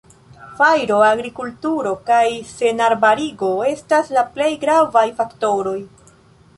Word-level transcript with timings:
Fajro, 0.59 0.95
agrikulturo 1.07 1.91
kaj 2.09 2.23
senarbarigo 2.55 3.53
estas 3.75 4.13
la 4.19 4.27
plej 4.37 4.53
gravaj 4.67 5.09
faktoroj. 5.23 5.81